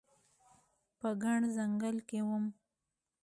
[0.99, 2.45] په ګڼ ځنګل کې وم